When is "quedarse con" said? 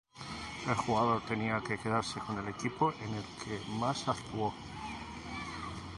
1.77-2.35